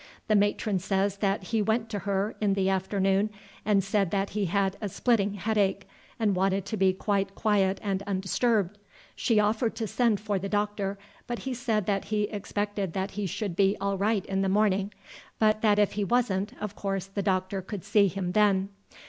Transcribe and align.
The 0.27 0.35
matron 0.35 0.79
says 0.79 1.17
that 1.17 1.43
he 1.43 1.61
went 1.61 1.87
to 1.89 1.99
her 2.09 2.35
in 2.41 2.55
the 2.55 2.69
afternoon 2.69 3.29
and 3.63 3.83
said 3.83 4.09
that 4.09 4.31
he 4.31 4.45
had 4.45 4.75
a 4.81 4.89
splitting 4.89 5.35
headache, 5.35 5.87
and 6.19 6.35
wanted 6.35 6.65
to 6.65 6.75
be 6.75 6.91
quite 6.91 7.35
quiet 7.35 7.79
and 7.83 8.01
undisturbed. 8.07 8.79
She 9.15 9.39
offered 9.39 9.75
to 9.75 9.85
send 9.85 10.19
for 10.19 10.39
the 10.39 10.49
doctor, 10.49 10.97
but 11.27 11.37
he 11.45 11.53
said 11.53 11.85
that 11.85 12.05
he 12.05 12.23
expected 12.23 12.93
that 12.93 13.11
he 13.11 13.27
should 13.27 13.55
be 13.55 13.77
all 13.79 13.95
right 13.95 14.25
in 14.25 14.41
the 14.41 14.49
morning, 14.49 14.91
but 15.37 15.61
that 15.61 15.77
if 15.77 15.91
he 15.91 16.03
wasn't 16.03 16.59
of 16.59 16.75
course 16.75 17.05
the 17.05 17.21
doctor 17.21 17.61
could 17.61 17.83
see 17.83 18.07
him 18.07 18.31
then. 18.31 18.69